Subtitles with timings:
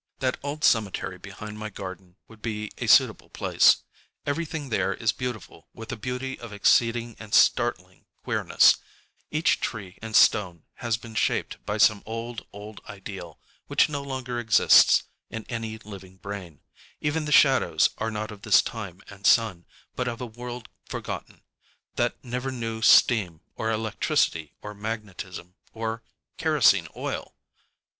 [0.17, 3.83] That old cemetery behind my garden would be a suitable place.
[4.25, 8.77] Everything there is beautiful with a beauty of exceeding and startling queerness;
[9.29, 14.39] each tree and stone has been shaped by some old, old ideal which no longer
[14.39, 16.61] exists in any living brain;
[16.99, 19.65] even the shadows are not of this time and sun,
[19.95, 21.41] but of a world forgotten,
[21.95, 27.35] that never knew steam or electricity or magnetism orŌĆökerosene oil!